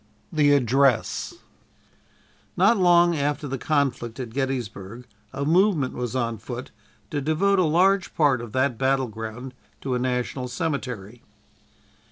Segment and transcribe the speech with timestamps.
[0.33, 1.35] '"THE ADDRESS
[2.57, 6.71] Not long after the conflict at Gettysburg a movement was on foot
[7.11, 11.21] to devote a large part of that battle ground to a national cemetery.